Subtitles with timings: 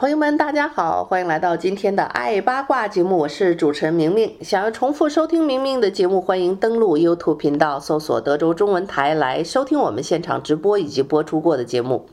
[0.00, 4.34] 朋友们，大家好，欢迎来到今天的爱八卦节目，我是主持人明明。
[4.40, 12.06] 想要重复收听明明的节目，欢迎登录 YouTube 频道，搜索德州中文台来收听我们现场直播以及播出过的节目。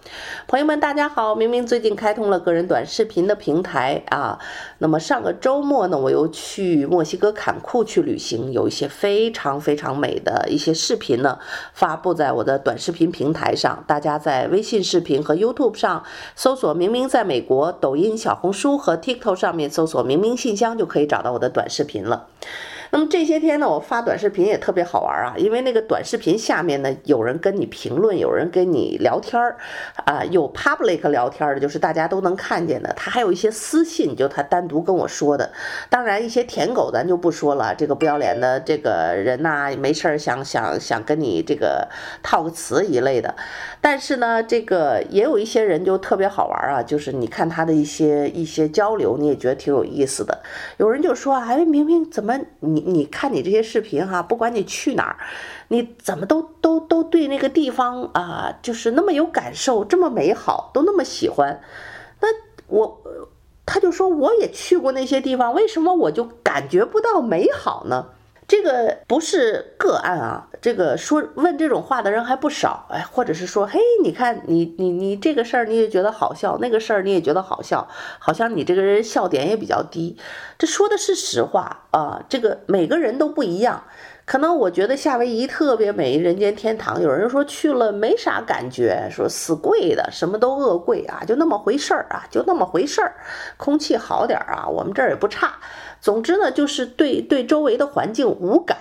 [0.49, 4.38] 朋友们，大家好，明明最近开通了个人短视频的平台啊。
[4.79, 11.40] 那么上个周末呢，我又去墨西哥坎库去旅行，有一些非常非常美的一些视频呢，
[11.71, 13.81] 发布在我的短视频平台上。
[13.88, 16.04] 大家在微信视频和 YouTube 上
[16.35, 17.76] 搜索“明明在美国”。
[17.80, 22.27] 抖音、小红书和 TikTok 上面搜索“明明信箱”就可以找到我的短视频了。
[22.91, 29.57] 那么这些天呢，我发短视频也特别好玩啊，因为那个短视频下面呢，有人跟你评论，有人跟你聊天儿，
[30.05, 32.94] 啊，有 public 聊天的，就是大家都能看见的。
[32.96, 35.52] 他还有一些私信，就他单独跟我说的。
[35.90, 41.88] 当然，一些舔狗咱就不说了，这个不要脸的这个人呐、没事儿想想想跟你这个
[42.24, 43.35] 套个词一类的。
[43.82, 50.40] 但是呢，这个也有一些人就特别好玩啊，就是你看他的一些一些交流，你也觉得挺有意思的。
[50.77, 52.76] 有人就说，哎，明明怎么你？
[52.77, 55.17] 你你看你这些视频哈，不管你去哪儿，
[55.70, 61.61] 你怎么都都都对那个地方啊，就是那么有感受，这么美好，都那么喜欢。
[62.21, 62.27] 那
[62.67, 63.01] 我
[63.65, 68.09] 他就说我也去过那些地方，为什么我就感觉不到美好呢？
[68.47, 77.85] 这个不是个案啊，这个说问这种话的人还不少，哎，或者是说，嘿，你看你你你这个事儿你也觉得好笑，那个事儿你也觉得好笑，
[78.19, 80.17] 好像你这个人笑点也比较低，
[80.57, 83.84] 这说的是实话啊，这个每个人都不一样，
[84.25, 93.13] 可能我觉得夏威夷特别美，人间天堂，有人说去了没啥感觉，说死贵的，什么都恶贵啊，就那么回事儿啊，就那么回事儿，
[93.57, 95.55] 空气好点儿啊，我们这儿也不差。
[96.00, 98.78] 总之呢，就是对对周围的环境无感。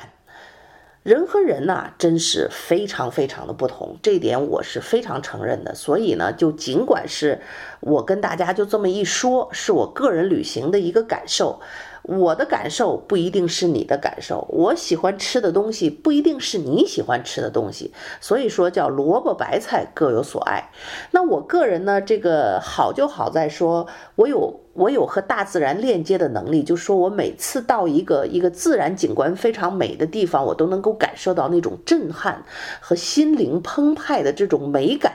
[1.02, 5.72] 人和人呐，真是非常非常的不同，这点我是非常承认的。
[5.72, 7.40] 所以呢，就尽管是
[7.78, 11.60] 我跟大家就这么一说，是我个人旅行的一个感受。
[12.08, 20.70] 我的感受不一定是你的感受，我喜欢吃的东西不一定是你喜欢吃的东西，所以说叫萝卜白菜各有所爱。
[21.10, 32.44] 那我个人呢，这个好就好在说，我有我有和大自然链接的能力，就说我每次到一个一个自然景观非常美的地方，我都能够感受到那种震撼
[32.80, 35.14] 和心灵澎湃的这种美感。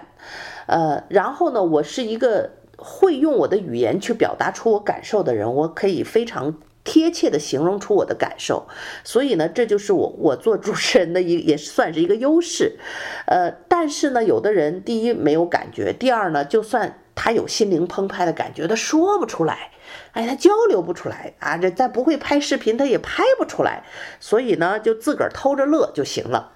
[0.67, 6.53] 呃，然后呢，我是一个会用我的语言去表达出我感受的人，我可以非常。
[6.83, 8.67] 贴切地形容出我的感受，
[9.03, 12.77] 所以呢，这就是我我做主持人的一也算是一个优势，
[13.27, 19.71] 呃，但是呢，有的人第一没有感觉，第二呢，就算他有心灵澎湃的感觉，他说不出来，
[20.13, 23.83] 哎，他交流不出来啊，这再不会拍视频，他也拍不出来，
[24.19, 26.53] 所以呢，就自个儿偷着乐就行了。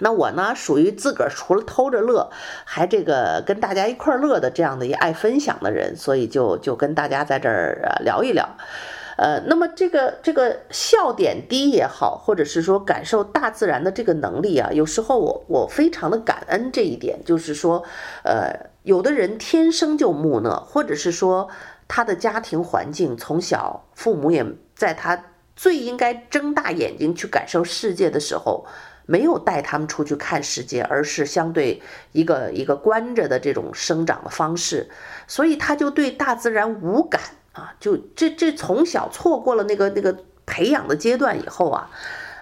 [0.00, 2.30] 那我呢，属于自个儿除了偷着乐，
[2.64, 8.56] 还这个跟大家一块儿乐的这样的一爱分享的人，所以就就跟大家在这儿聊一聊。
[9.18, 17.84] 呃，那么这个这个笑点低也好，或者是说感受大自然的这个能力啊，有时候我我非常的感恩这一点，就是说，
[18.22, 21.48] 呃，有的人天生就木讷，或者是说
[21.88, 24.46] 他的家庭环境从小父母也
[24.76, 25.20] 在他
[25.56, 28.64] 最应该睁大眼睛去感受世界的时候，
[29.04, 34.88] 没有带他们出去看世界，而是相对一个一个关着的这种生长的方式，
[35.26, 37.20] 所以他就对大自然无感。
[37.52, 41.90] 啊，就这这从小错过了那个那个培养的阶段以后啊。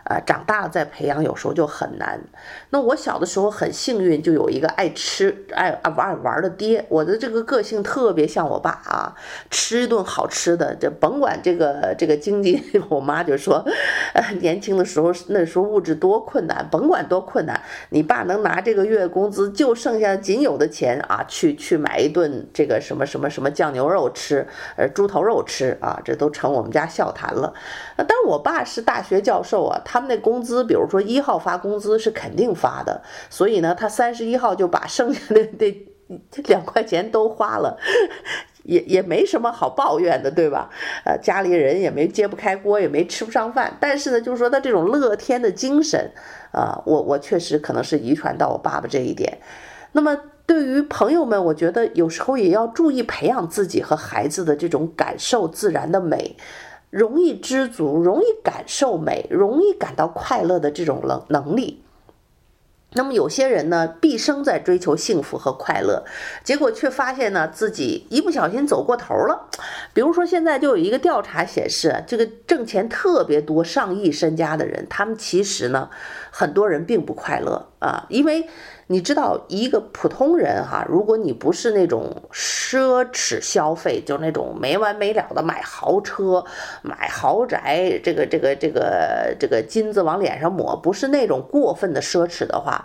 [0.08, 2.20] 呃，长大了再培养，有时候就很难。
[2.70, 6.84] 那我小的时候很幸运，就有一个爱吃、爱爱玩、爱玩的爹。
[6.88, 9.14] 我的这个个性特别像我爸啊，
[9.50, 13.64] 吃一顿好吃的，这甭管这个这个经济， 我妈就说，
[14.14, 17.60] 呃，年轻的时候那时候物质多困难，甭管多困难，
[17.90, 27.52] 你爸能拿这个月工资就剩下仅有的钱啊，去去买一顿这个什么什么什么酱牛肉吃，呃，猪头肉吃啊，这都成我们家笑谈了。
[27.96, 33.00] 但我爸是大学教授啊，他他们那工资，比如说一号发工资是肯定发的，
[33.30, 35.72] 所以呢，他三十一号就把剩下的这
[36.30, 37.78] 这两块钱都花了，
[38.64, 40.68] 也也没什么好抱怨的，对吧？
[41.06, 46.10] 呃，家里人也没揭不开锅，也没吃不上饭，但是呢，就是说他这种乐天的精神
[46.52, 49.38] 啊，我我确实可能是遗传到我爸爸这一点。
[49.92, 50.14] 那么
[50.44, 56.36] 对于朋友们，我觉得有时候也要注意培养自己和孩子的这种感受自然的美。
[56.90, 61.82] 容易知足、容易感受美、容易感到快乐的这种能能力。
[62.92, 66.04] 那么有些人呢，毕生在追求幸福和快乐，
[66.42, 69.50] 结果却发现呢，自己一不小心走过头了。
[69.92, 75.90] 比如说，现在就有一个调查显示，这个挣钱特别多、上亿身家的人，他们其实呢，
[76.30, 78.48] 很多人并不快乐啊，因为。
[78.88, 86.44] 你知道一个普通人哈，如果你不是那种奢侈消费，就那种没完没了的买豪车、
[86.82, 92.84] 买豪宅，这个这个这个这个金子往脸上抹，不是那种过分的奢侈的话。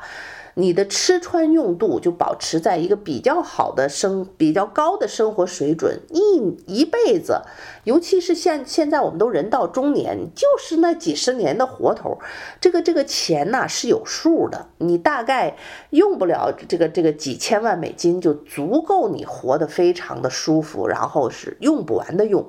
[0.56, 7.42] 你的吃穿用度就保持在一个比较好的生、比较高的生活水准，一一辈子，
[7.84, 12.20] 尤其是现现在我们都人到中年，就是那几十年的活头，
[12.60, 15.56] 这个这个钱呐是有数的，你大概
[15.92, 22.46] 用不了这个这个几千万美金就足够你活得非常的舒服，然后是用不完的用。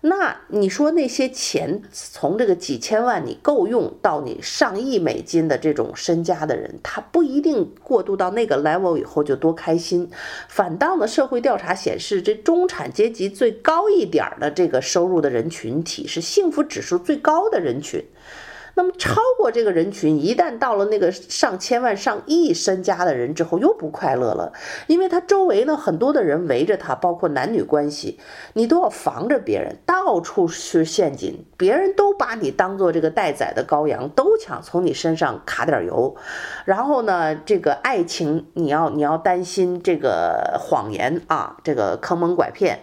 [0.00, 10.08] 那你说那些钱从这个几千万你够用到你上亿美金的这种身家的人，他不一定过渡到那个 level 以后就多开心。
[10.48, 18.04] 反倒呢，社会调查显示，这中产阶级最高一点的这个收入的人群体是幸福指数最高的人群。
[18.78, 24.52] 那么超过这个人群，一旦到了那个上千万、上亿身家的人之后，又不快乐了，
[24.86, 28.20] 因为他周围呢很多的人围着他，包括男女关系，
[28.52, 36.14] 你都要防着别人，到处是陷阱，别人都把你当做这个待宰的羔羊，都想从你身上卡点油。
[36.64, 42.78] 然后呢，这个爱情你要你要担心这个谎言啊，这个坑蒙拐骗。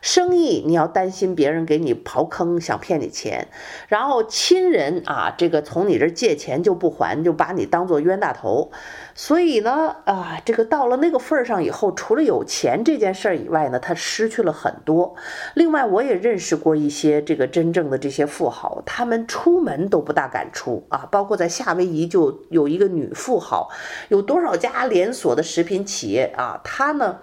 [0.00, 3.48] 生意你要担心别人给你刨坑，想骗你钱，
[3.88, 8.70] 然后亲人啊，这个从你这借钱就不还，就把你当做冤大头。
[9.14, 15.14] 所以呢，啊，这个到了那个份儿上以后，除了有钱这件事儿以外呢，他失去了很多。
[15.54, 21.06] 另外，我也认识过一些这个真正的这些富豪，他们出门都不大敢出啊。
[21.10, 23.68] 包括在夏威夷就有一个女富豪，
[24.08, 27.18] 有多少家连锁的食品企业啊，她呢？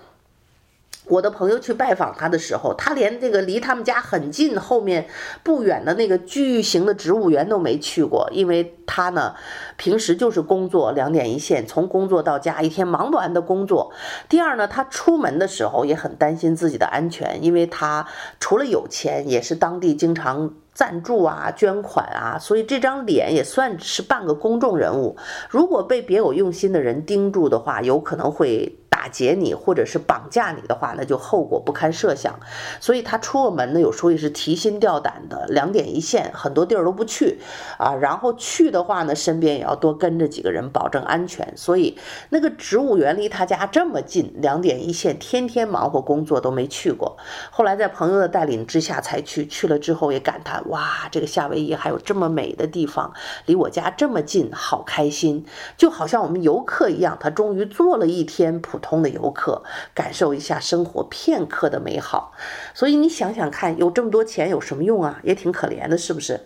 [1.09, 5.07] 我的朋友去拜访他的时候，他连这个离他们家很近、后面
[5.43, 9.33] 不远的那个巨型的植物园都没去过，因为他呢，
[9.77, 13.91] 平时就是工作两点一线，从工作到家一天忙不完的工作。
[14.27, 18.05] 第二呢，他出门的时候也很担心自己的安全，因为他
[18.39, 25.15] 除了有钱，也是当地经常赞助啊、捐款啊，所以这张脸也算是半个公众人物。
[25.49, 28.77] 如果被别有用心的人盯住的话，有可能会。
[28.97, 32.39] 打劫你或者是绑架你的话，那就后果不堪设想。
[32.79, 37.39] 所以他出了门呢，有时候也是提心吊胆的，两点一线，很多地儿都不去
[37.77, 37.93] 啊。
[38.01, 41.53] 然后去的话呢，身边也要多跟着几个人，保证安全。
[41.55, 41.95] 所以
[42.29, 47.17] 那个植物园离他家这么近，两点一线，天天忙活工作都没去过。
[47.51, 53.13] 后来在朋友的带领之下才去，去了之后也感叹：哇，这个夏威夷还有这么美的地方，
[53.45, 55.45] 离我家这么近，好开心，
[55.77, 57.15] 就好像我们游客一样。
[57.19, 58.86] 他终于做了一天普通。
[58.87, 59.61] 普通的游客
[59.93, 62.31] 感受一下生活片刻的美好，
[62.73, 65.19] 所以你想想看，有这么多钱有什么用啊？
[65.23, 66.39] 也挺可怜的，是不是？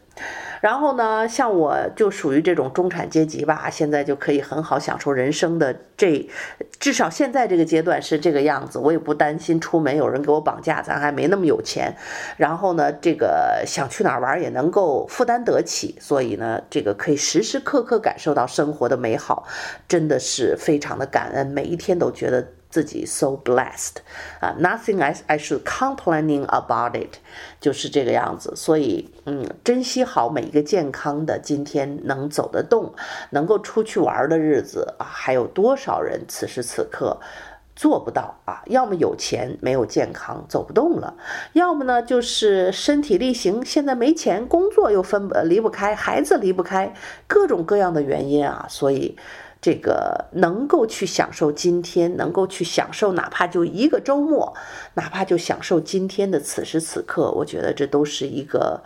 [0.59, 6.27] 然后呢，像我就属于这种中产阶级吧，现在就可以很好享受人生的这，
[6.81, 11.95] 至少现在这个阶段是这个样子，我也不担心出门有人给我绑架，咱还没那么有钱。
[12.35, 19.45] 然后呢，这个想去哪儿玩也能够负担得起，所以呢，这个可以时时刻刻感受到生活的美好，
[19.87, 22.47] 真的是非常的感恩，每一天都觉得。
[22.71, 23.97] 自己 so blessed
[24.39, 27.17] 啊，uh，nothing I I should complaining about it，
[27.59, 28.53] 就是这个样子。
[28.55, 32.93] 所以，嗯，珍惜好每一个健康的今天能走得动，
[33.31, 37.19] 能够出去玩的日子啊，还有多少人此时此刻
[37.75, 38.63] 做不到啊？
[38.67, 41.15] 要么有钱没有健康走不动了，
[41.51, 46.93] 要么呢就是身体力行，现在没钱，工作又分离不开，孩子离不开，
[47.27, 49.17] 各种各样的原因啊，所以。
[49.61, 54.55] 这个能够去享受今天，能够去享受，哪怕就一个周末，
[54.95, 58.81] 哪怕就享受今天的此时此刻，我觉得这都是一个，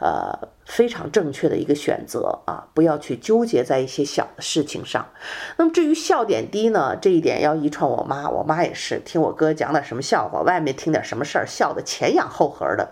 [0.00, 2.68] 呃，非常正确的一个选择啊！
[2.74, 5.08] 不要去纠结在一些小的事情上。
[5.56, 12.90] 那么至于笑点低呢，这一点要遗传我妈，我妈也是听我哥讲点什么笑话，外面听点什么事儿，笑得前仰后合的。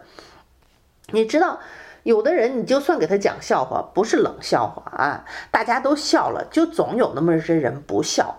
[1.12, 1.60] 你知道？
[2.06, 8.36] 有的人，你就算给他讲笑话，不是冷笑话啊，大家都笑了，就总有那么些人不笑，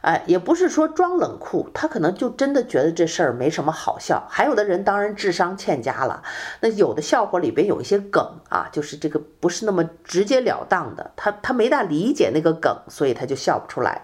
[0.00, 4.26] 哎，也不是说装冷酷，他可能就真的觉得这事儿没什么好笑。
[4.30, 6.22] 还有的人当然智商欠佳了，
[6.60, 14.00] 那有的笑话里边有一些梗啊，就是这个不是那么直截了当的，他他没大理解那个梗，所以他就笑不出来。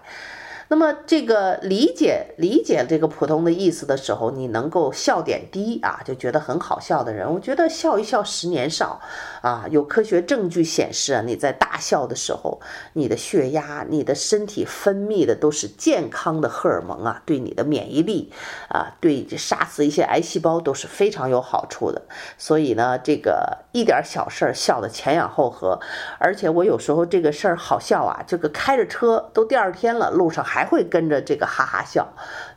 [0.69, 8.99] 那么这个理解理解这个普通的意思的时候，你能够笑点低啊，就觉得很好笑的人，我觉得笑一笑十年少
[9.41, 9.65] 啊。
[9.71, 12.59] 有科学证据显示啊，你在大笑的时候，
[12.91, 18.33] 你的血压、你的身体分泌的都是健康的荷尔蒙啊，对你的免疫力
[18.67, 22.01] 啊，对杀死一些癌细胞都是非常有好处的。
[22.37, 25.79] 所以呢，这个一点小事儿笑得前仰后合，
[26.19, 30.56] 而且我有时候这个事儿好笑啊，这个开着车都第二天了，路上还。
[30.57, 32.07] 还会跟着这个哈哈笑，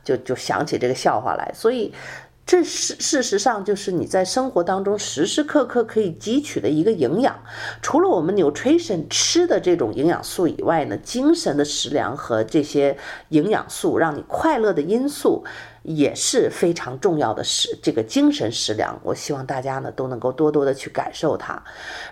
[0.03, 1.93] 就就想起这个笑话来，所以
[2.47, 7.39] 这事事实上就是你在生活当中时时刻刻可以汲取的一个营养。
[7.79, 12.97] 除了我们 nutrition 吃的这种营养素以外呢，精神的食粮和这些
[13.29, 15.45] 营养素让你快乐的因素。
[15.83, 21.63] 也是非常重要的食，这个精神食粮，我希望大家呢都能够多多的去感受它。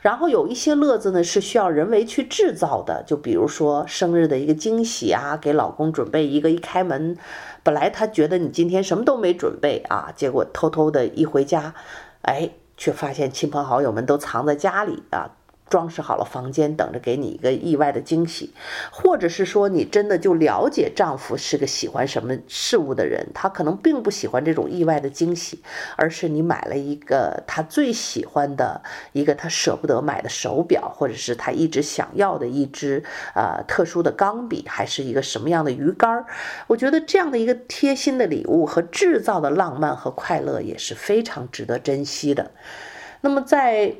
[0.02, 7.18] 然后有一些乐子呢是需要人为去制造的，就比如说生日的一个惊喜啊，给老公准备一个，一开门，
[7.62, 11.76] 本来他觉得你今天什么都没准备啊，结果偷偷的一回家，
[12.24, 15.36] 哎，却发现亲朋好友们都藏在家里啊。
[15.70, 18.54] 装饰好了房间，等着给你一个意外的惊喜，
[18.92, 25.62] 或者是说你真的就了解丈夫是个喜欢什么事物的人，他可能并不喜欢这种意外的惊喜，
[25.96, 28.82] 而是你买了一个他最喜欢的
[29.14, 33.04] 一个他舍不得买的手表，或者是他一直想要的一支
[33.36, 36.26] 呃特殊的钢笔，还是一个什么样的鱼竿儿。
[36.68, 42.52] 我觉得这样的一个贴心的礼物和制造的浪漫和快乐也是非常值得珍惜的。
[43.22, 43.96] 那么在。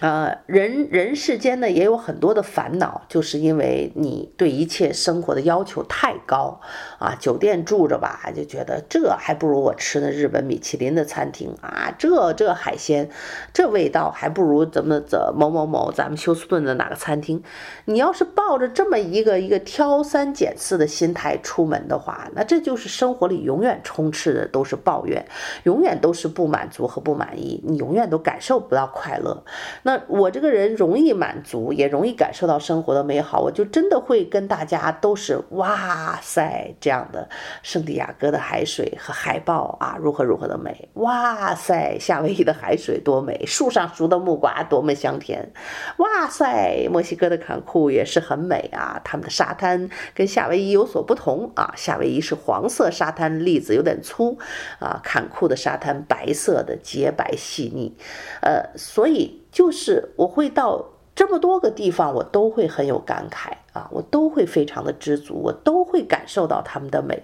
[0.00, 6.60] 呃，人人世间呢也有很多的烦恼，就是因为你对一切生活的要求太高
[6.98, 7.16] 啊。
[7.18, 13.08] 酒店住着吧，就觉得这还不如我吃的日本米其林的餐厅啊，这这海鲜，
[13.54, 17.42] 这味道还不如怎么怎某某某咱们休斯顿的哪个餐厅。
[17.86, 25.26] 你要是抱着这么一个一个挑三拣四的心态出门的话，那这就是生活里永远充斥的都是抱怨，
[25.62, 29.42] 永远都是不满足和不满意，你永远都感受不到快乐。
[29.86, 37.28] 那我这个人容易满足，也容易感受到生活的美好，我就真的会跟大家都是哇塞这样的，
[37.62, 45.52] 圣地亚哥的海水和海豹啊，如何如何的美，哇塞，夏威夷的海水多美，树上熟的木瓜多么香甜，
[45.98, 54.36] 哇塞，墨西哥的坎库也是很美啊，他们的沙滩跟夏威夷有所不同啊，夏威夷是黄色沙滩，粒子有点粗
[54.80, 57.96] 啊，坎库的沙滩白色的洁白细腻，
[58.42, 59.45] 呃，所以。
[59.56, 60.84] 就是我会到
[61.14, 67.22] 这么多个地方，我都会很有感慨啊，我都会非常的知足，我都会感受到他们的美，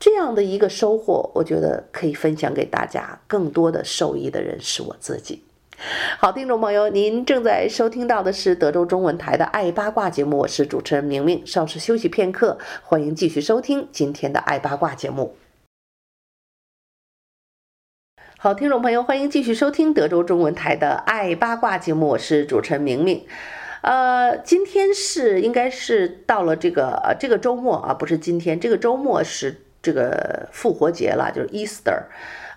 [0.00, 3.20] 这样的一个收获，我觉得可以分享给大家。
[3.28, 5.44] 更多的受益的人是我自己。
[6.18, 11.46] 好，听众朋友，您正在收听到的是德州中文台的《爱八卦》节目，我是主持人明明。
[11.46, 15.36] 稍事休息片刻，欢迎继续收听今天的《爱八卦》节目。
[18.40, 23.26] 好，听众朋友，欢迎继续收听德州中文台的《爱八卦》节目，我是主持人明明。
[23.82, 32.04] 呃，今天是应该是到了这个呃这个周末啊，不是今天，这个周末是这个复活节了，就是 Easter。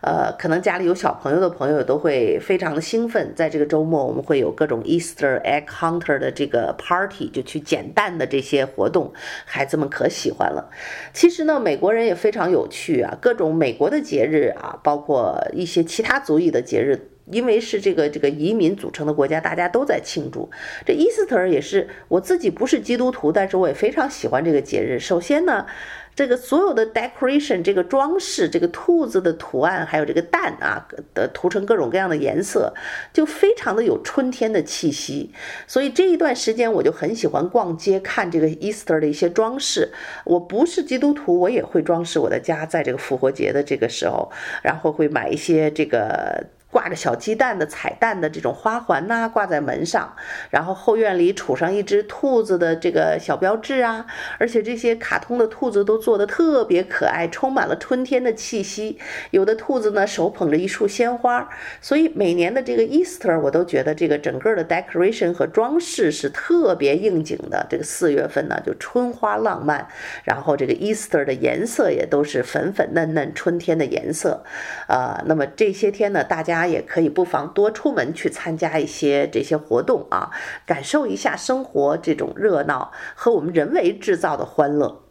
[0.01, 9.13] 呃，可能家里有小朋友的朋友都会非常的兴奋，在这个周末我们会有各种 Easter egg hunter 的这个 party，就去捡蛋的这些活动，
[9.45, 10.71] 孩子们可喜欢了。
[11.13, 20.49] 其实呢，美国人也非常有趣啊，各种美国的节日啊，包括一些其他族裔的节日，因为是这个这个移民组成的国家，大家都在庆祝。
[20.83, 24.97] 这 Easter 也是我自己不是基督徒，但是我也非常喜欢这个节日。
[24.97, 25.67] 首先呢。
[26.15, 32.73] 这个所有的 decoration，这个装饰，这个兔子的图案，还有这个蛋啊的涂成各种各样的颜色，
[33.13, 35.31] 就非常的有春天的气息。
[35.65, 39.89] 所以这一段时间我就很喜欢逛街，看这个 Easter 的一些装饰。
[40.25, 46.45] 我不是基督徒，我也会装饰我的家，在这个复活节的这个时候，然后会买一些这个。
[46.71, 50.15] 挂着小鸡蛋的彩蛋的这种花环呐、挂在门上，
[50.49, 54.05] 然后后院里杵上一只兔子的这个小标志啊，
[54.39, 58.97] 而且这些卡通的兔子都做得特别可爱，充满了春天的气息。
[59.31, 61.49] 有的兔子呢，手捧着一束鲜花，
[61.81, 67.67] 所以每年的这个 Easter 我都觉得这个整个的 decoration 和装饰是特别应景的。
[67.69, 69.85] 这个四月份呢，就春花浪漫，
[70.23, 74.45] 然后这个 Easter 的颜色也都是粉粉嫩嫩春天的颜色，
[74.87, 76.60] 啊、那么这些天呢，大家。
[76.67, 80.31] 也可以不妨多出门去参加一些这些活动啊，
[80.65, 85.01] 感受一下生活这种热闹和我们人为制造的欢乐。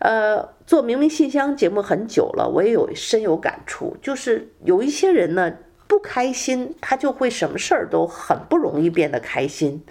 [0.00, 5.54] 呃，做明明信箱节目很久了，我也有深有感触，就是有一些人呢。
[5.86, 9.82] 不开心，他就会什么事儿都很不容易变得开心，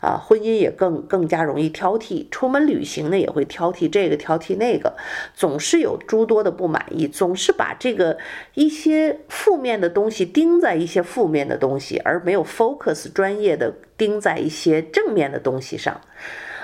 [0.00, 4.96] 啊，婚姻也更更加容易挑剔，出门旅行呢也会挑剔这个挑剔那个，
[5.34, 8.18] 总是有诸多的不满意，总是把这个
[8.54, 16.00] 一些负面的东西盯在一些负面的东西，而没有 focus 专业的盯在一些正面的东西上。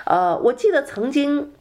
[0.04, 1.52] 呃，我记得曾经。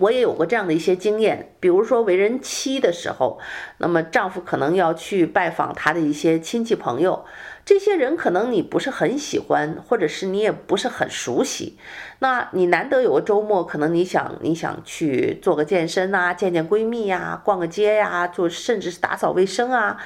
[0.00, 3.38] 我也有过这样的一些经验，比如说为人妻的时候，
[3.78, 7.24] 那么丈夫可能要去拜访他的一些亲戚朋友，
[7.70, 11.78] 这些人可能你不是很喜欢，或者是你也不是很熟悉，
[12.18, 19.98] 那你难得有个周末，可能你想你想去做个健身啊，见见闺蜜呀，逛个街呀，就甚至是打扫卫生啊。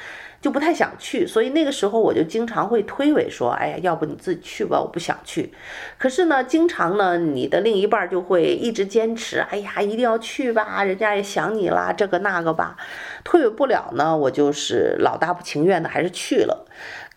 [0.42, 5.54] 就不太想去，所以那个时候我就经常会推诿说：“哎呀，要不你自己去吧，我不想去。”
[5.96, 12.76] 可是呢，经常呢，你的另一半就会一直坚持：“哎呀，一定要去吧，人家也想你啦，这个那个吧。”
[13.24, 16.66] 推诿不了呢，我就是老大不情愿的还是去了。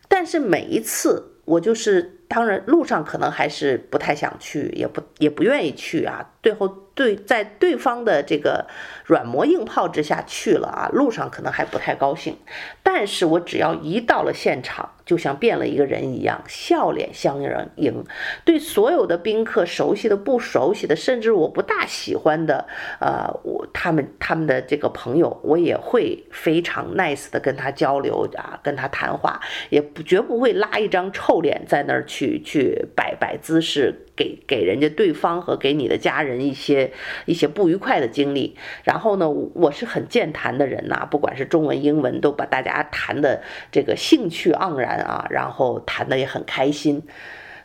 [0.08, 6.32] 但是每一次我就是，当然路上可能还是不太想去，也不也不愿意去啊。
[6.44, 8.68] 最后对在对方的这个。
[9.06, 12.38] 软磨硬泡之下去了啊，路上可能还不太高兴，
[12.84, 17.42] 但是我只要一到了现场，就像变了一个人一样，笑脸相
[17.78, 18.04] 迎，
[18.46, 22.68] 对所有的宾客，熟悉的、不熟悉的，甚至我不大喜欢的，
[23.00, 36.92] 呃，我他们他们的这个朋友，我也会非常 nice 的跟他交流啊，跟他谈话，也不绝不会拉一张臭脸在那儿去去摆摆姿势，给给人家对方和给你的家人一些
[37.26, 38.98] 一些不愉快的经历，然后。
[38.98, 43.40] 然后呢，我是很健谈的人呐，不管是中文、英文，都把大家谈的
[43.72, 47.04] 这个兴趣盎然啊，然后谈的也很开心。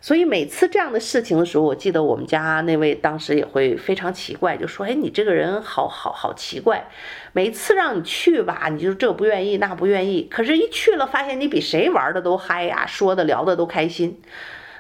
[0.01, 6.89] 所以每次这样的事情的时候，我记得我们家那位当时也会非常奇怪，就说：“哎，你这个人好好好奇怪，
[7.33, 14.21] 每次让你去吧，你就这不愿意那不愿意，可是一去了，发现你比谁玩的都嗨呀，说的聊的都开心。”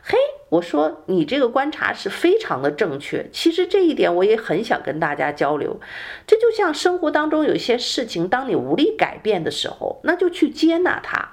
[0.05, 0.19] 嘿，
[0.49, 3.29] 我说你这个观察是非常的正确。
[3.31, 5.81] 其实这一点我也很想跟大家交流。
[6.27, 11.31] 这就像生活当中有些事情，当你无力改变的时候，那就去接纳它。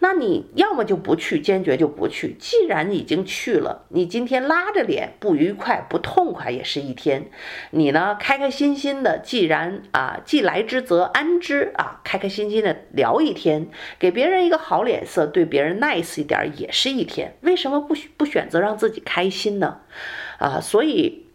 [0.00, 2.34] 那你要么就不去，坚决就不去。
[2.38, 7.30] 既然已经去了，你今天拉着脸不愉快、不痛快也是一天。
[7.70, 17.36] 你呢，开开心心的，既然啊，既来之则安之啊，开开心心的聊一天，给别人一个好脸色，对别人 nice 一点也是一天。
[17.42, 19.78] 为什么不不选择让自己开心呢？
[20.38, 21.29] 啊，所以。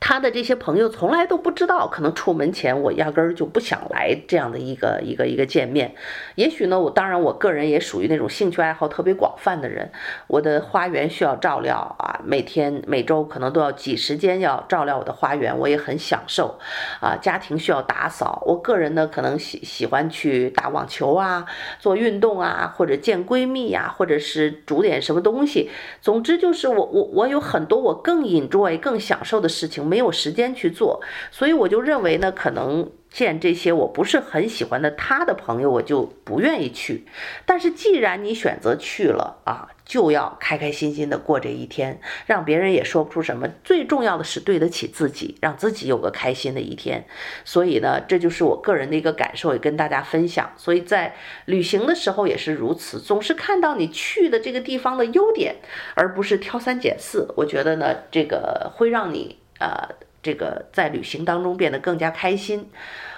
[0.00, 5.94] 他的这些朋友从来都不知道，可能出门前我压根儿就不想来这样的一个一个一个见面。
[6.36, 9.90] 也许呢，我当然我个人也属于那种兴趣爱好特别广泛的人。
[10.28, 16.58] 我的花园需要照料啊，每天每周可能都要挤时间要照料我的花园，我也很享受。
[17.00, 21.44] 啊，家庭需要打扫，我个人呢可能喜喜欢去打网球啊，
[21.80, 25.70] 做运动啊，或者见闺蜜呀，或者是煮点什么东西。
[26.00, 29.87] 总之就是我我我有很多我更 enjoy 更享受的事情。
[29.88, 37.06] 没有时间去做，所以我就认为呢，可能见这些我不是很喜欢的他的朋友，我就不愿意去。
[37.46, 43.48] 但是既然你选择去了啊，就要开开心心的过这一天，让别人也说不出什么。
[43.64, 47.06] 最重要的是对得起自己，让自己有个开心的一天。
[47.46, 50.52] 所以呢，这就是我个人的一个感受，也跟大家分享。
[50.58, 51.14] 所以在
[51.46, 55.56] 旅行的时候也是如此，总是看到你去的这个地方的优点，
[55.94, 57.32] 而不是挑三拣四。
[57.38, 59.38] 我觉得呢，这个会让你。
[59.58, 59.88] 呃，
[60.22, 62.70] 这个在旅行当中变得更加开心。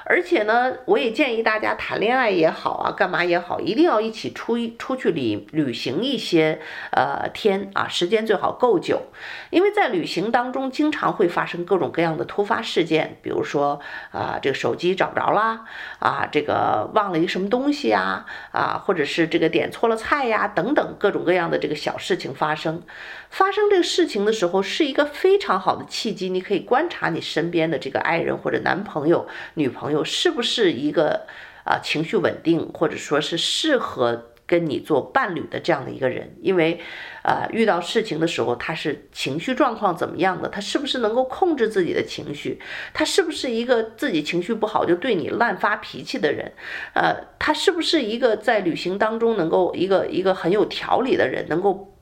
[0.05, 6.59] 而且呢，我也建议大家谈恋爱也好啊，干嘛也好，一定要一起出一出去旅旅行一些
[6.91, 9.03] 呃天啊，时间最好够久，
[9.51, 15.65] 因为在旅行当中经常会发生各种各样的突发事件，比如说啊、这个手机找不着啦，
[15.99, 22.83] 啊，这个忘了一个什么东西呀，啊，或者是这个点错了菜呀，等等各种各样的这个小事情发生。
[23.29, 29.90] 发生这个事情的时候，是一个非常好的契机，你可以观察你身边的这个爱人或者男朋友、女朋友。
[30.05, 31.27] 是不是一个
[31.65, 36.35] 啊情绪稳定，或者说是适合跟你做伴侣的这样的一个人？
[36.43, 36.81] 因为
[37.23, 40.49] 啊遇到事情的时候，他是情绪状况怎么样的？
[40.49, 42.59] 他是不是能够控制自己的情绪？
[42.93, 46.53] 他是不是一个自己情绪不好就对你乱发脾气的人？
[46.95, 51.95] 呃，他是不是一个在旅行当中能够一个一个很有条理的人，能够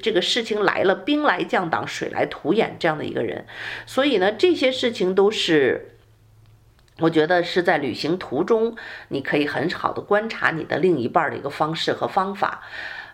[0.00, 3.46] 这个事情来了兵来将挡，水来土掩这样的一个人？
[3.84, 5.95] 所以呢，这些事情都是。
[7.00, 8.74] 我觉得是在旅行途中，
[9.08, 12.62] 你可以很好的观察你的另一半的一个方式和方法。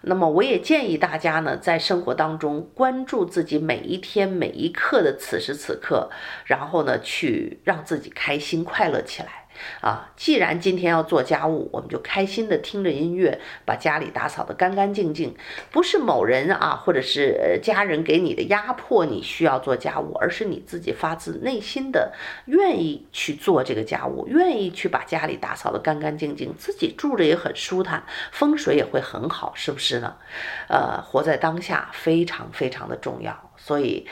[0.02, 6.10] 那么，我也建议大家呢，在生活当中关注自己每一天每一刻的此时此刻，
[6.44, 9.41] 然后呢，去让自己开心快乐起来。
[9.80, 10.10] 啊。
[10.16, 15.34] 既然今天要做家务，我们就开心的听着音乐，把家里打扫得干干净净。
[15.70, 22.12] 不是某人啊，或者是家人给你的压迫，你需要做家务，而是你自己发自内心的
[22.46, 30.16] 愿意去做这个家务，愿意去把家里打扫得干干净净，自己住着也很舒坦，风水也会很好，是不是呢？
[30.68, 34.06] 呃，活在当下非常非常的重要，所以。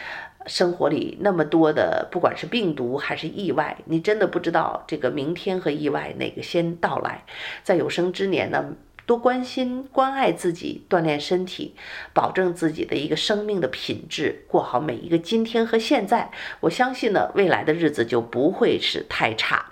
[0.46, 7.24] 生活里那么多的，不管是病毒还是意外，你真的不知道这个明天和意外哪个先到来。
[7.62, 8.72] 在有生之年呢，
[9.04, 11.74] 多关心、关爱自己，锻炼身体，
[12.14, 16.30] 保证自己的一个生命的品质，过好每一个今天和现在。
[16.60, 19.66] 我相信呢，未来的日子就不会是太差。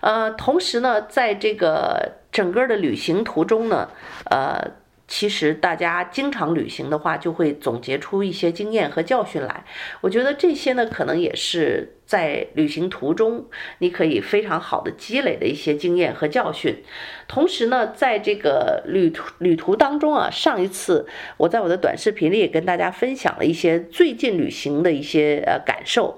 [0.00, 3.88] 呃，同时呢，在这个整个的旅行途中呢，
[4.30, 4.72] 呃。
[5.06, 9.64] 其实大家经常旅行的话，就会总结出一些经验和教训来。
[10.00, 13.46] 我觉得这些呢，可能也是在旅行途中
[13.80, 16.82] 你可以非常好的积累的一些经验和教训。
[17.28, 26.16] 同时呢，在这个旅途旅途当中啊，上一次我在我的短视频里也跟大家分享了一些最近旅行的一些呃感受。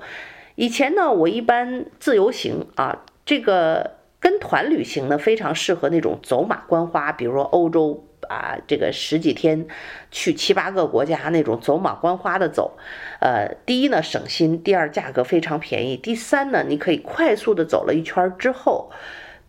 [0.55, 8.05] 以前呢，我一般自由行啊，这个跟团旅行呢，非常适合那种走马观花，比如说欧洲。
[8.29, 9.67] 啊，这个十几天
[10.11, 12.77] 去七八个国家那种走马观花的走，
[13.21, 18.91] 呃，第一呢省心，第二价格非常便宜，第三呢你可以快速的走了一圈之后，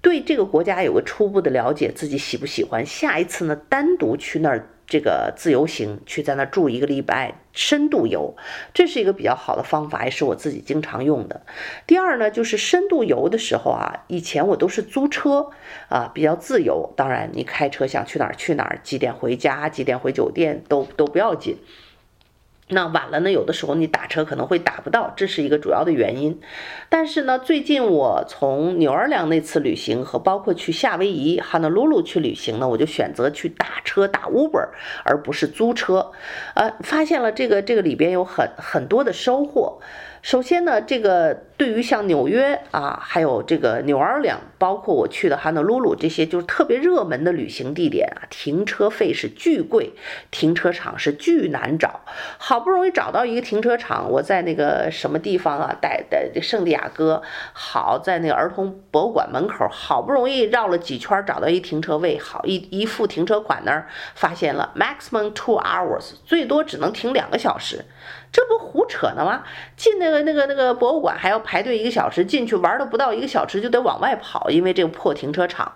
[0.01, 4.67] 对这个国家有个初步的了解，自己喜不喜欢，下一次呢单独去那儿。
[4.89, 8.35] 这个自由行去在那儿住一个礼拜，深度游，
[8.71, 11.41] 这是一个比较好的方法，也是我自己经常用的。
[11.87, 15.49] 第二呢，就是深度游的时候啊，以前我都是租车
[15.89, 16.93] 啊，比较自由。
[16.95, 21.57] 当然，你开车想去哪儿去哪儿，几点回家，几点回酒店都都不要紧。
[22.69, 26.39] 那晚了呢，有的时候你打车可能会打不到，这是一个主要的原因。
[26.89, 34.67] 但是呢，最近我从纽尔良那次旅行和包括去夏威夷哈纳鲁鲁去旅行呢，我就选择去打车打 Uber，
[35.05, 36.11] 而不是租车。
[36.55, 39.79] 呃，发现了这个这个里边有很很多的收获。
[40.27, 49.93] 首先呢，这个对于像纽约啊，还有这个纽尔良，包括我去的哈纳鲁鲁这些，就是特别热门的旅行地点啊，停车费是巨贵，
[50.29, 52.01] 停车场是巨难找。
[52.37, 67.85] 好不容易找到一个停车场，我在那个什么地方啊，在在圣地亚哥，好在那个儿童博物馆门口，好不容易绕了几圈找到一停车位，好一一付停车款那儿，发现了 maximum two hours，最多只能停两个小时。
[68.29, 69.43] 这不胡扯呢吗？
[69.77, 75.73] 进那个那个那个博物馆还要排队一个小时，进去玩了不到一个小时就得往外跑，因为这个破停车场。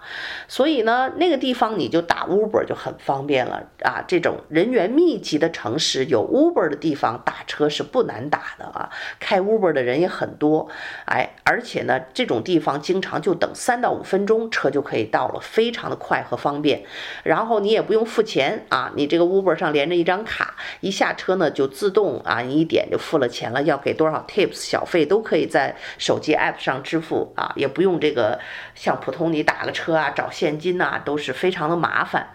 [0.48, 4.04] 所以呢，那个地方你就打 Uber 就很方便了啊。
[4.08, 8.90] 这种人员密集的城市，有 Uber 的地方打车是不难打的啊。
[9.20, 10.70] 开 Uber 的人也很多，
[11.06, 16.84] 哎，而且呢，这种地方经常就等三到五分钟车就可以到了，非常的快和方便。
[17.24, 22.42] 然后你也不用付钱啊，你这个 Uber 上连着一张卡，一下车呢就自动啊。
[22.42, 28.40] 你一点就付了钱了，要给多少 tips 小费都可以在手机 app 上支付啊，也不用这个
[28.76, 32.28] 像普通你打个车啊找现金呐、啊，都是非常的麻烦。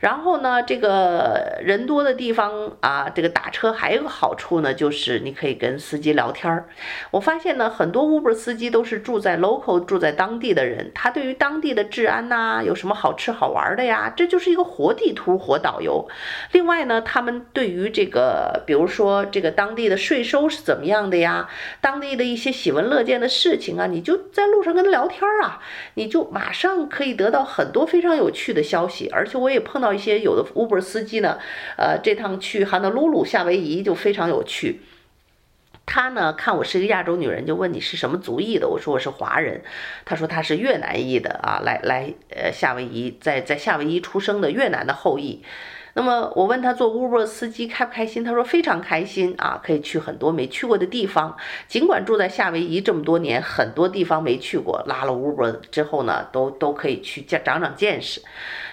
[0.00, 6.64] 然后呢，这个人多的地方啊，这个打车还有个好处呢，就是你可以跟司机聊天儿。
[7.10, 16.08] 我发现呢，很多 Uber 司机都是住在 local 住在当地的人，他对于当地的治安呐，有什么好吃好玩的呀，这就是一个活地图、活导游。
[16.52, 21.50] 另外呢，他们对于这个，比如说这个当地的税收是怎么样的呀，
[21.82, 25.60] 当地的一些喜闻乐见的事情啊，你就在路上跟他聊天儿啊，
[25.92, 29.06] 你就马上可以得到很多非常有趣的消息。
[29.12, 29.89] 而且我也碰到。
[29.92, 31.38] 一些有的 Uber 司机呢，
[31.76, 34.80] 呃，这趟去哈纳鲁鲁夏威夷就非常有趣。
[35.86, 38.68] 他呢看我是一个亚洲女人，就问你是什么族裔的？
[38.68, 39.62] 我说我是华人。
[40.04, 45.42] 他说他是越南裔的啊，来来呃夏威夷，在在夏威夷出生的越南的后裔。
[45.94, 48.22] 那么我问他做 Uber 司机开不开心？
[48.22, 51.36] 他说非常开心啊，可以去很多没去过的地方。
[51.66, 58.22] 尽管住在夏威夷这么多年，很多地方没去过，拉了 Uber 之后呢，都都可以去见长长见识。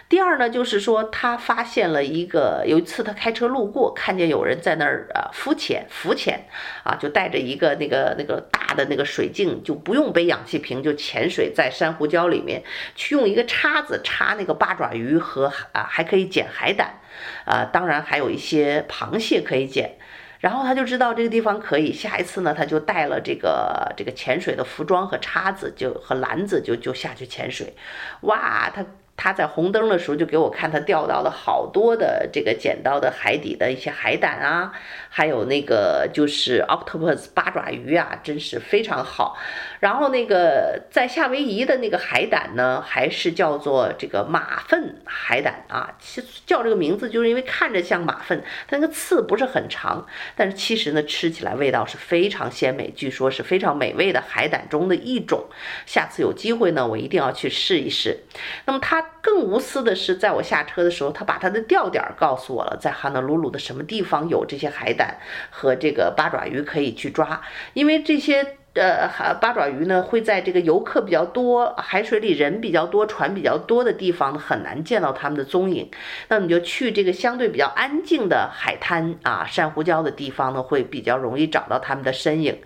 [0.09, 6.45] 第二呢，就是说他发现了一个，有一次他开车路过，看见有人在那儿啊浮潜浮潜
[6.83, 12.63] 啊，就带着一个那个那个大的那个水镜，就不用背氧气瓶就潜水在珊瑚礁里面，
[12.95, 17.01] 去用一个叉子插那个八爪鱼和啊还可以捡海胆，
[17.43, 19.97] 啊当然还有一些螃蟹可以捡，
[20.39, 27.73] 然后他就知道这个地方可以，下一次呢他就带了这个这个潜水的服装和叉子就和篮子就就下去潜水，
[28.21, 28.85] 哇他。
[29.17, 34.71] 他在红灯的时候就给我看他钓到了好多的这个捡到的海底的一些海胆啊，
[35.09, 39.35] 还有那个就是 octopus 八爪鱼啊，真是非常好。
[39.79, 55.47] 然后那个在夏威夷的那个海胆呢，还是叫做这个马粪海胆啊，其叫这个名字就是因为看着像马粪，它那个刺不是很长，但是其实呢吃起来味道是非常鲜美，据说是非常美味的海胆中的一种。
[55.87, 58.19] 下次有机会呢，我一定要去试一试。
[58.65, 59.06] 那么它。
[59.21, 65.17] 更无私的是，在我下车的时候，他把他的钓点告诉我了，在哈纳鲁鲁的什么地方有这些海胆
[65.49, 67.41] 和这个八爪鱼可以去抓，
[67.73, 68.57] 因为这些。
[68.77, 75.89] 呃，八爪鱼呢，会在这个游客比较多、海水里人比较多、船比较多的地方很难见到它们的踪影。
[76.29, 82.59] 那你就去这个相对比较安静的海滩啊、珊瑚礁的地方呢，会比较容易找到它们的身影。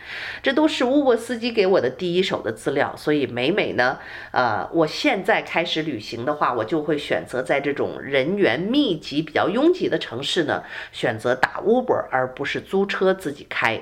[0.44, 3.98] 这都是乌波司机给我的第一手的资料，所以每每呢，
[4.32, 13.82] 呃，我现在开始旅行的话，我就会选择在这种人员密集、比较拥挤的城市呢，选择打 Uber 而不是租车自己开。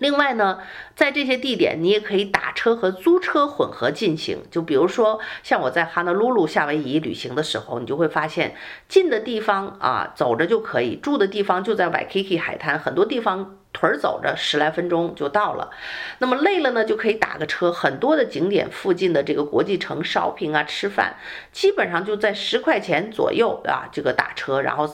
[0.00, 0.58] 另外呢，
[0.96, 4.42] 在这些地点，你也可以打车和租车混合进行。
[4.50, 8.56] 就比如说，像我在哈纳鲁鲁夏威夷旅行的时候，你就会发现，
[8.88, 15.70] 近的地方啊，走着就可以；住的地方就在 Waikiki 海滩，很多地方腿儿走着十来分钟就到了。
[16.18, 17.70] 那么累了呢，就可以打个车。
[17.70, 21.14] 很多的景点附近的这个国际城 shopping 啊，吃饭，
[21.52, 24.90] 基本上就在十块钱左右啊，这个打车，然后。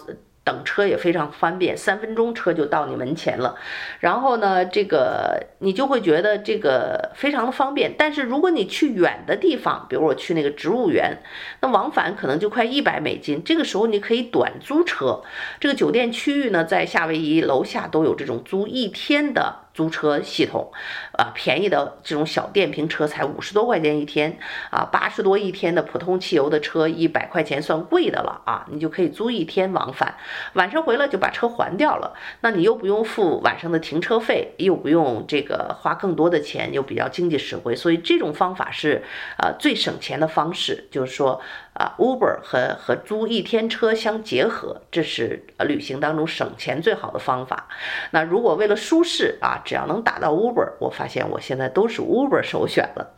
[0.50, 3.54] 等车也非常方便，三分钟车就到你门前了。
[4.00, 7.94] 然后呢，这个你就会觉得这个非常的方便。
[7.96, 11.18] 但是如果你去远的地方，比如我去那个植物园，
[11.60, 13.44] 那往返可能就快一百美金。
[13.44, 15.22] 这个时候你可以短租车。
[15.60, 19.60] 这个酒店区域呢，在夏威夷楼下都有这种租一天的。
[19.72, 20.72] 租车系统，
[21.20, 24.38] 啊，便宜的这种小电瓶车才五十多块钱一天，
[24.70, 30.14] 啊，八十多一天的普通汽油的车一百块钱算贵的了啊，你就可以租一天往返，
[30.54, 39.02] 晚上回来就把车还掉了，那你又不用付晚上的停车费，又不用这个花更多的钱，又比较经济实惠，所以这种方法是
[39.37, 41.42] 啊最省钱的方式，就是说。
[41.72, 47.68] 啊，Uber 和和租一天车相结合，这是旅行当中省钱最好的方法。
[48.11, 53.14] 那如果为了舒适啊，只要能打到 Uber，我发现我现在都是 Uber 首选了。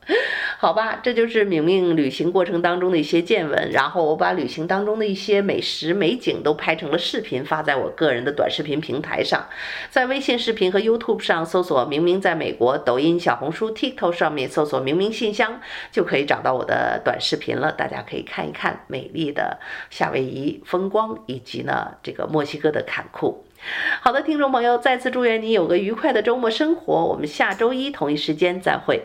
[0.58, 9.46] 好吧，这就是明明旅行过程当中的一些见闻，然后我把旅行当中的一些美食美景都拍成了视频，发在我个人的短视频平台上，
[9.90, 15.60] 在微信视频和 YouTube 上搜索“明明在美国”，抖音、小红书、TikTok 上面搜索“明明信箱”，
[15.92, 18.32] 就可以找到我的短视频了，大家可以看。
[18.32, 23.44] 看一看美丽的夏威夷风光，以及呢这个墨西哥的坎库。
[24.00, 27.04] 好的，听众朋友，再次祝愿你有个愉快的周末生活。
[27.06, 29.02] 我们下周一同一时间再会。